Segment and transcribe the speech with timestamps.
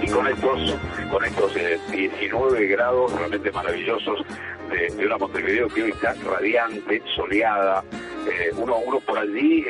[0.00, 0.76] y con estos,
[1.10, 1.52] con estos
[1.90, 4.24] 19 grados realmente maravillosos
[4.70, 7.84] de, una Montevideo que hoy está radiante, soleada,
[8.56, 9.64] uno, uno por allí,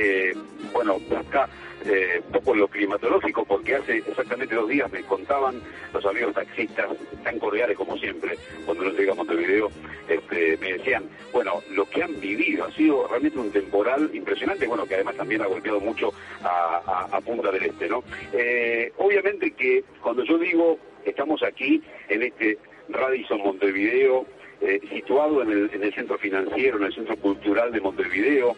[0.73, 1.49] bueno, busca
[1.85, 5.61] eh, un poco lo climatológico, porque hace exactamente dos días me contaban
[5.93, 6.87] los amigos taxistas,
[7.25, 9.71] tan cordiales como siempre, cuando uno llega a Montevideo,
[10.09, 14.87] este, me decían, bueno, lo que han vivido ha sido realmente un temporal impresionante, bueno,
[14.87, 18.03] que además también ha golpeado mucho a, Punta del Este, ¿no?
[18.33, 24.27] Eh, obviamente que cuando yo digo, estamos aquí en este Radisson Montevideo,
[24.61, 28.57] eh, situado en el, centro financiero, en el centro cultural de Montevideo,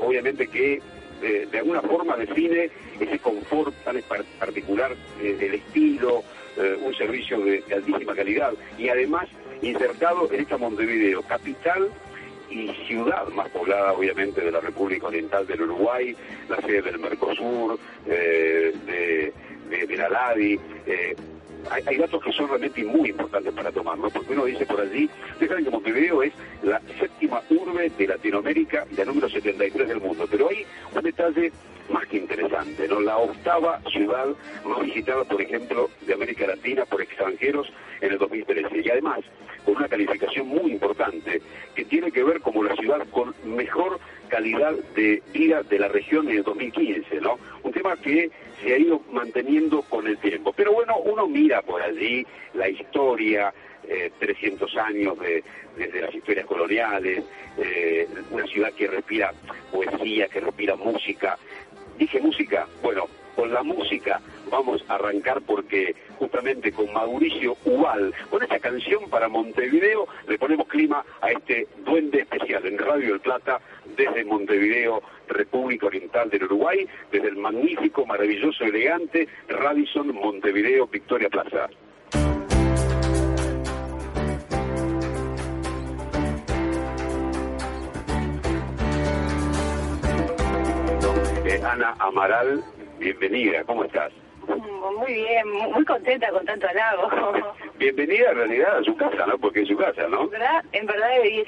[0.00, 0.80] obviamente que
[1.20, 2.70] de alguna forma define
[3.00, 3.96] ese confort tan
[4.38, 6.22] particular eh, del estilo,
[6.56, 9.28] eh, un servicio de, altísima calidad y además
[9.62, 11.88] insertado en esta Montevideo, capital
[12.50, 16.16] y ciudad más poblada obviamente de la República Oriental del Uruguay,
[16.48, 19.32] la sede del Mercosur, eh, de,
[19.86, 20.08] de, la
[21.70, 24.10] hay, datos que son realmente muy importantes para tomar, ¿no?
[24.10, 26.32] Porque uno dice por allí, ustedes que Montevideo es
[26.62, 31.52] la séptima urbe de Latinoamérica y la número 73 del mundo, pero hay un detalle
[31.88, 33.00] más que interesante, ¿no?
[33.00, 34.26] La octava ciudad
[34.64, 38.82] más visitada, por ejemplo, de América Latina por extranjeros en el 2013.
[38.84, 39.20] Y además,
[39.64, 41.40] con una calificación muy importante,
[41.74, 46.28] que tiene que ver como la ciudad con mejor calidad de vida de la región
[46.28, 47.38] en el 2015, ¿no?
[47.62, 50.52] Un tema que se ha ido manteniendo con el tiempo.
[50.52, 53.52] Pero bueno, uno mira por allí la historia,
[54.18, 55.44] 300 eh, años de,
[55.76, 57.24] desde las historias coloniales,
[57.58, 59.32] eh, una ciudad que respira
[59.70, 61.38] poesía, que respira música.
[61.98, 64.20] Dije música, bueno, con la música
[64.50, 70.66] vamos a arrancar porque justamente con Mauricio Ubal, con esta canción para Montevideo, le ponemos
[70.66, 73.60] clima a este duende especial en Radio El Plata
[73.96, 81.68] desde Montevideo, República Oriental del Uruguay, desde el magnífico, maravilloso, elegante Radisson Montevideo Victoria Plaza.
[91.44, 92.64] Eh, Ana Amaral,
[92.98, 94.12] bienvenida, ¿cómo estás?
[94.48, 97.10] Mm, muy bien, muy contenta con tanto halago.
[97.78, 99.38] Bienvenida en realidad a su casa, ¿no?
[99.38, 100.22] Porque es su casa, ¿no?
[100.22, 101.44] En verdad, en verdad debería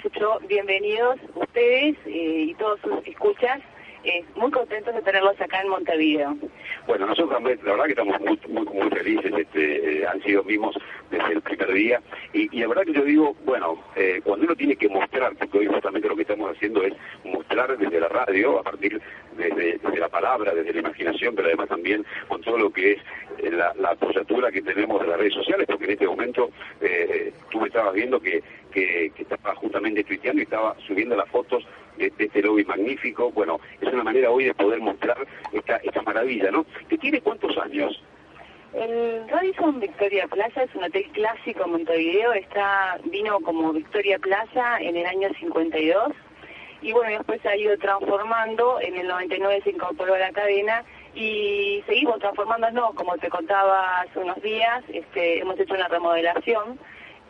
[0.47, 3.61] bienvenidos ustedes eh, y todos sus escuchas
[4.05, 6.37] eh, muy contentos de tenerlos acá en Montevideo.
[6.87, 10.45] Bueno, nosotros también, la verdad que estamos muy, muy, muy felices, este, eh, han sido
[10.45, 10.77] mismos
[11.11, 12.01] desde el primer día,
[12.33, 15.59] y, y la verdad que yo digo, bueno, eh, cuando uno tiene que mostrar, porque
[15.59, 16.95] hoy justamente lo que estamos haciendo es
[17.25, 19.01] mostrar desde la radio, a partir
[19.37, 23.75] desde, la palabra, desde la imaginación, pero además también con todo lo que es la,
[23.75, 26.51] la apoyatura que tenemos de las redes sociales, porque en este momento
[27.51, 28.43] tú me estabas viendo que,
[28.73, 31.67] que, que estaba justamente tuiteando y estaba subiendo las fotos
[31.99, 33.31] de, este lobby magnífico.
[33.33, 35.19] Bueno, es una manera hoy de poder mostrar
[35.53, 36.65] esta, esta maravilla, ¿no?
[36.89, 38.03] ¿Que tiene cuántos años?
[38.75, 44.79] El Radisson Victoria Plaza es un hotel clásico en Montevideo, está, vino como Victoria Plaza
[44.81, 46.13] en el año 52
[46.81, 50.85] y bueno, después ha ido transformando, en el 99 se incorporó a la cadena
[51.15, 56.79] y seguimos transformándonos, como te contaba hace unos días, este, hemos hecho una remodelación.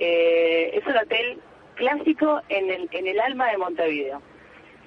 [0.01, 1.39] Eh, es un hotel
[1.77, 4.21] clásico en el, en el alma de Montevideo.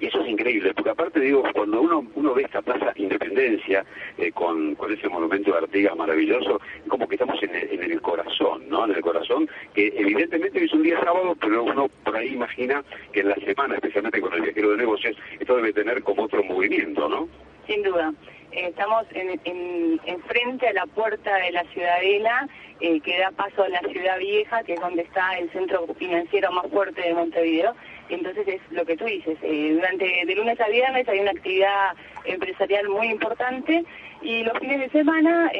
[0.00, 3.84] Y eso es increíble, porque aparte digo, cuando uno, uno ve esta plaza Independencia,
[4.18, 8.00] eh, con, con ese monumento de Artigas maravilloso, como que estamos en el, en el
[8.00, 8.84] corazón, ¿no?
[8.84, 12.82] En el corazón, que evidentemente es un día sábado, pero uno por ahí imagina
[13.12, 16.42] que en la semana, especialmente con el viajero de negocios, esto debe tener como otro
[16.42, 17.28] movimiento, ¿no?
[17.66, 18.12] Sin duda.
[18.52, 22.48] Eh, estamos en, en, frente a la puerta de la Ciudadela,
[22.80, 26.52] eh, que da paso a la Ciudad Vieja, que es donde está el centro financiero
[26.52, 27.74] más fuerte de Montevideo.
[28.10, 31.94] Entonces es lo que tú dices, eh, durante de lunes a viernes hay una actividad
[32.26, 33.84] empresarial muy importante
[34.20, 35.50] y los fines de semana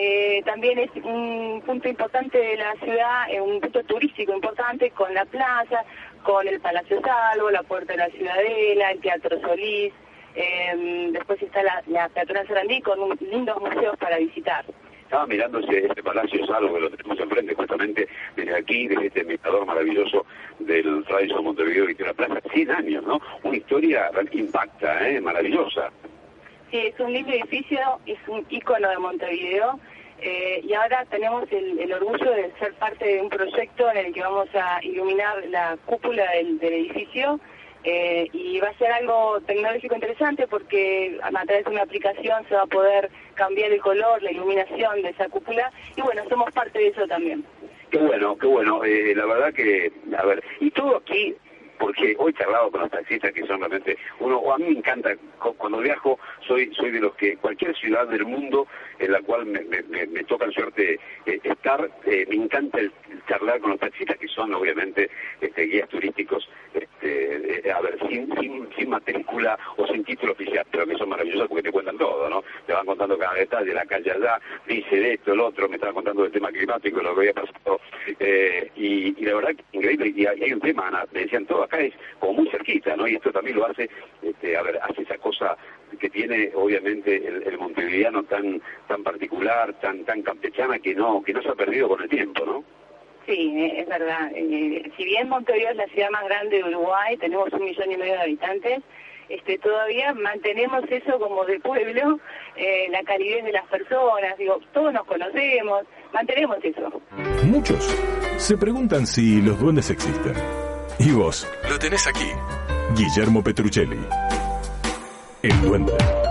[0.45, 5.83] también es un punto importante de la ciudad, un punto turístico importante con la plaza,
[6.23, 9.93] con el Palacio Salvo, la Puerta de la Ciudadela, el Teatro Solís,
[10.35, 12.11] eh, después está la, la
[12.47, 14.65] Sarandí con lindos museos para visitar.
[15.13, 19.67] Estaba mirando ese, palacio salvo que lo tenemos enfrente justamente desde aquí, desde este mirador
[19.67, 20.25] maravilloso
[20.59, 22.41] del Radisson Montevideo y de la Plaza.
[22.51, 23.21] 100 años, ¿no?
[23.43, 25.21] Una historia que impacta, ¿eh?
[25.21, 25.91] Maravillosa.
[26.71, 29.79] Sí, es un lindo edificio, es un ícono de Montevideo.
[30.19, 34.15] Eh, y ahora tenemos el, el, orgullo de ser parte de un proyecto en el
[34.15, 37.39] que vamos a iluminar la cúpula del, del edificio
[37.85, 42.55] eh, y va a ser algo tecnológico interesante porque a través de una aplicación se
[42.55, 46.79] va a poder cambiar el color, la iluminación de esa cúpula y bueno, somos parte
[46.79, 47.45] de eso también.
[47.91, 48.85] Qué bueno, qué bueno.
[48.85, 51.35] Eh, la verdad que, a ver, y todo aquí
[51.83, 55.17] porque hoy charlado con los taxistas que son realmente uno a mí me encanta
[55.59, 58.69] cuando viajo soy soy de los que cualquier ciudad del mundo
[59.01, 62.93] en la cual me, me, me toca suerte eh, estar eh, me encanta el,
[63.29, 68.69] charlar con los taxistas que son obviamente este, guías turísticos, este, a ver, sin, sin,
[68.77, 72.43] sin matrícula o sin título oficial, pero mí son maravillosos porque te cuentan todo, ¿no?
[72.67, 76.23] Te van contando cada detalle, la calle allá, dice esto, el otro, me estaban contando
[76.23, 77.81] del tema climático, lo que había pasado,
[78.19, 81.95] eh, y, la verdad increíble, y hay, un tema, Ana, me decían todo acá es
[82.19, 83.07] como muy cerquita, ¿no?
[83.09, 83.89] Y esto también lo hace,
[84.23, 85.57] este, a ver, hace esa cosa
[85.99, 91.33] que tiene obviamente el, el montevideano tan tan particular, tan tan campechana que no que
[91.33, 92.65] no se ha perdido con el tiempo, ¿no?
[93.27, 94.31] Sí, eh, es verdad.
[94.35, 97.97] Eh, si bien Montevideo es la ciudad más grande de Uruguay, tenemos un millón y
[97.97, 98.81] medio de habitantes,
[99.29, 102.19] este, todavía mantenemos eso como de pueblo,
[102.57, 107.01] eh, la calidez de las personas, digo, todos nos conocemos, mantenemos eso.
[107.45, 107.85] Muchos
[108.37, 110.62] se preguntan si los duendes existen.
[111.05, 112.31] Y vos, lo tenés aquí.
[112.95, 113.99] Guillermo Petruccelli.
[115.43, 116.22] El duende.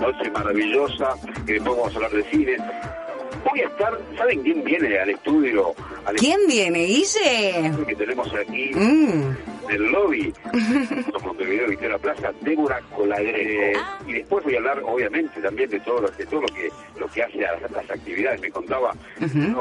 [0.00, 1.14] Noche maravillosa,
[1.46, 2.56] y después vamos a hablar de cine.
[3.44, 5.74] Voy a estar, ¿saben quién viene al estudio?
[6.16, 7.72] ¿Quién viene, Guille?
[7.86, 9.36] Que tenemos aquí mm.
[9.68, 10.32] Del lobby,
[11.22, 13.74] Montevideo Victoria Plaza, Débora Colagre.
[14.06, 17.22] Y después voy a hablar, obviamente, también de todo, de todo lo que lo que
[17.22, 18.40] hace a las, actividades.
[18.40, 18.92] Me contaba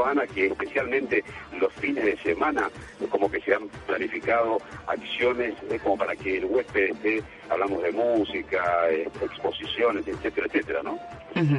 [0.06, 1.24] Ana que especialmente
[1.60, 2.70] los fines de semana,
[3.10, 7.92] como que se han planificado acciones eh, como para que el huésped esté, hablamos de
[7.92, 11.00] música, eh, exposiciones, etcétera, etcétera, ¿no?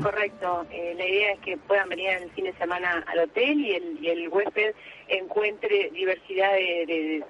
[0.02, 0.66] Correcto.
[0.72, 3.98] Eh, la idea es que puedan venir el fin de semana al hotel y el,
[4.00, 4.74] y el huésped
[5.08, 7.24] encuentre diversidad de,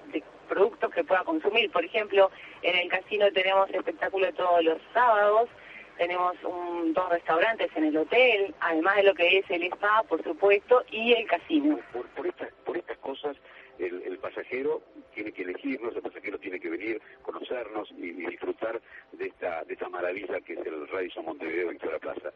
[0.49, 1.71] productos que pueda consumir.
[1.71, 2.31] Por ejemplo,
[2.63, 5.49] en el casino tenemos espectáculo todos los sábados,
[5.97, 10.23] tenemos un, dos restaurantes en el hotel, además de lo que es el spa, por
[10.23, 11.79] supuesto, y el casino.
[11.93, 13.37] Por, estas, por estas cosas,
[13.79, 14.81] el, el, pasajero
[15.15, 18.81] tiene que elegirnos, el pasajero tiene que venir, conocernos y, disfrutar
[19.13, 22.33] de esta, de esta maravilla que es el Radisson Montevideo Victoria Plaza.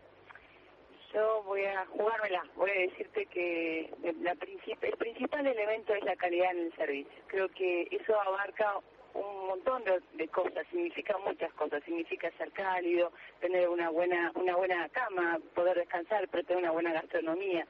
[1.12, 3.92] Yo voy a jugármela, voy a decirte que
[4.22, 7.12] la el principal elemento es la calidad en el servicio.
[7.26, 8.78] Creo que eso abarca
[9.14, 9.82] un montón
[10.14, 15.76] de, cosas, significa muchas cosas, significa ser cálido, tener una buena una buena cama, poder
[15.76, 17.66] descansar, pero tener una buena gastronomía,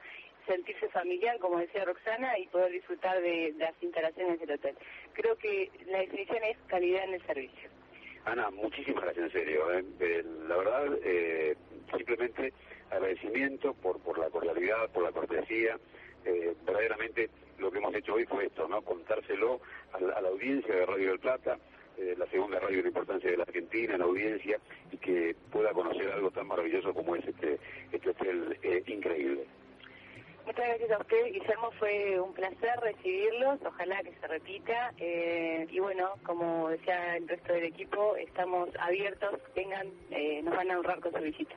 [0.47, 4.77] sentirse familiar, como decía Roxana, y poder disfrutar de, las instalaciones del hotel.
[5.13, 7.69] Creo que la definición es calidad en el servicio.
[8.25, 9.71] Ana, muchísimas gracias, en serio.
[9.71, 10.23] ¿eh?
[10.47, 11.55] la verdad, eh,
[11.95, 12.53] simplemente
[12.89, 15.77] agradecimiento por, por la cordialidad, por la cortesía.
[16.25, 18.81] Eh, verdaderamente lo que hemos hecho hoy fue esto, ¿no?
[18.81, 19.59] Contárselo
[19.91, 21.57] a la, audiencia de Radio del Plata,
[21.97, 24.59] eh, la segunda radio de importancia de la Argentina, en la audiencia,
[24.91, 27.59] y que pueda conocer algo tan maravilloso como es este,
[27.91, 29.45] este hotel eh, increíble.
[30.53, 31.71] Muchas gracias a usted, Guillermo.
[31.79, 33.59] Fue un placer recibirlos.
[33.65, 34.93] Ojalá que se repita.
[34.99, 39.39] Eh, y bueno, como decía el resto del equipo, estamos abiertos.
[39.55, 39.87] Vengan,
[40.43, 41.55] nos van a honrar con su visita.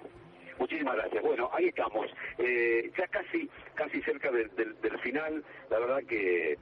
[0.58, 1.22] Muchísimas gracias.
[1.22, 2.06] Bueno, ahí estamos.
[2.38, 5.44] Eh, ya casi casi cerca del, del, final.
[5.68, 6.56] La verdad que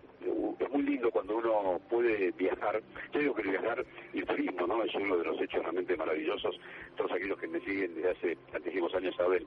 [0.75, 2.83] muy lindo cuando uno puede viajar.
[3.13, 4.83] Yo digo que el viajar y el turismo, ¿no?
[4.83, 6.59] Es uno de los hechos realmente maravillosos.
[6.97, 9.47] Todos aquellos que me siguen desde hace tantísimos años saben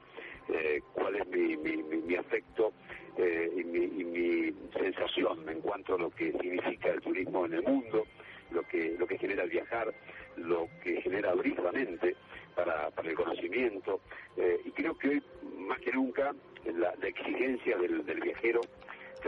[0.49, 2.71] eh, cuál es mi, mi, mi, afecto
[3.17, 7.55] eh, y, mi, y mi sensación en cuanto a lo que significa el turismo en
[7.55, 8.05] el mundo,
[8.51, 9.93] lo que, lo que genera el viajar,
[10.37, 12.15] lo que genera abrir la mente
[12.55, 13.99] para, para el conocimiento.
[14.37, 15.23] Eh, y creo que hoy,
[15.57, 16.33] más que nunca,
[16.73, 18.61] la, exigencia del, viajero,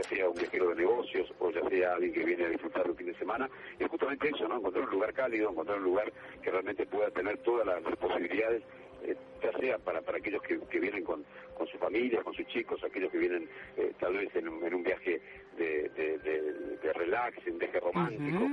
[0.00, 2.96] ya sea un viajero de negocios o ya sea alguien que viene a disfrutar un
[2.96, 4.56] fin de semana, es justamente eso, ¿no?
[4.56, 8.62] Encontrar un lugar cálido, encontrar un lugar que realmente pueda tener todas las, posibilidades,
[9.02, 11.24] eh, ya sea para, para aquellos que, que vienen con,
[11.56, 15.20] con su familia, con sus chicos, aquellos que vienen eh, tal vez en, un viaje
[15.56, 18.46] de, de, de, relax, en viaje romántico,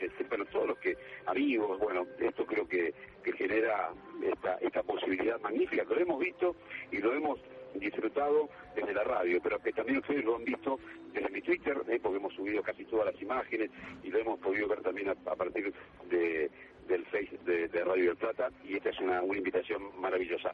[0.00, 3.90] este, bueno, todos los que, amigos, bueno, esto creo que, que genera
[4.22, 6.56] esta, esta posibilidad magnífica, que lo hemos visto
[6.90, 7.38] y lo hemos
[7.78, 10.78] disfrutado desde la radio, pero que también ustedes lo han visto
[11.12, 13.70] desde mi Twitter, eh, porque hemos subido casi todas las imágenes
[14.02, 15.72] y lo hemos podido ver también a, partir
[16.10, 16.50] de,
[16.86, 20.44] del Face de, Radio del Plata, y esta es una, una invitación maravillosa.